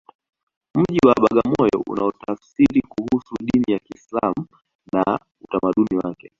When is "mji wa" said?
0.75-1.15